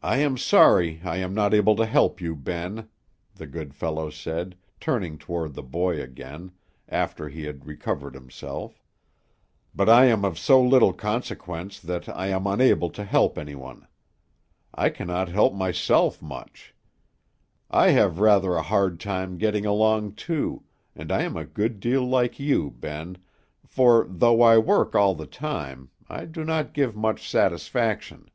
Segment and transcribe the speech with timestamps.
[0.00, 2.88] "I am sorry I am not able to help you, Ben,"
[3.34, 6.52] the good fellow said, turning toward the boy again,
[6.88, 8.80] after he had recovered himself;
[9.74, 13.88] "but I am of so little consequence that I am unable to help anyone;
[14.72, 16.74] I cannot help myself much.
[17.68, 20.62] I have rather a hard time getting along, too,
[20.94, 23.18] and I am a good deal like you, Ben,
[23.66, 28.30] for, though I work all the time, I do not give much satisfaction."